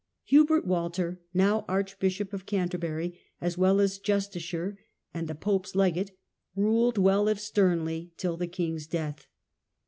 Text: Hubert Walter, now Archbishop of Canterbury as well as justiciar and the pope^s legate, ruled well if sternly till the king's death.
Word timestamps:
Hubert 0.23 0.65
Walter, 0.65 1.21
now 1.31 1.63
Archbishop 1.69 2.33
of 2.33 2.47
Canterbury 2.47 3.19
as 3.39 3.55
well 3.55 3.79
as 3.79 3.99
justiciar 3.99 4.75
and 5.13 5.27
the 5.27 5.35
pope^s 5.35 5.75
legate, 5.75 6.17
ruled 6.55 6.97
well 6.97 7.27
if 7.27 7.39
sternly 7.39 8.11
till 8.17 8.35
the 8.35 8.47
king's 8.47 8.87
death. 8.87 9.27